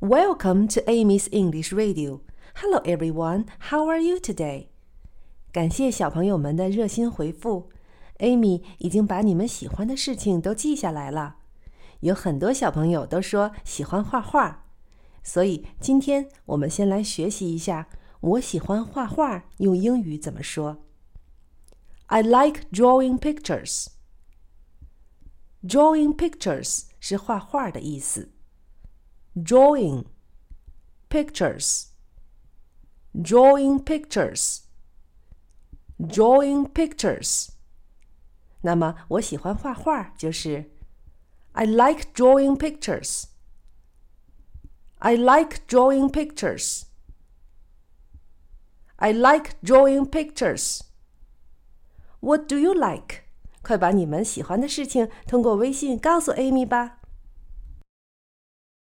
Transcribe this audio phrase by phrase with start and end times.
[0.00, 2.20] Welcome to Amy's English Radio.
[2.54, 4.68] Hello everyone, how are you today?
[5.50, 7.70] 感谢小朋友们的热心回复
[8.18, 11.38] ，Amy 已经把你们喜欢的事情都记下来了。
[11.98, 14.66] 有很多小朋友都说喜欢画画，
[15.24, 17.88] 所以今天我们先来学习一下
[18.20, 20.84] “我喜欢画画”用英语怎么说。
[22.06, 23.88] I like drawing pictures.
[25.64, 28.30] Drawing pictures 是画画的意思。
[29.37, 30.05] Drawing
[31.09, 31.93] pictures.
[33.19, 34.61] Drawing pictures.
[35.99, 37.49] Drawing pictures.
[38.61, 40.71] 那么我喜欢画画就是
[41.51, 43.25] I like drawing pictures.
[44.97, 46.85] I like drawing pictures.
[48.95, 50.81] I like drawing pictures.
[52.21, 53.23] What do you like?
[53.61, 56.96] 快把你们喜欢的事情通过微信告诉 Amy 吧。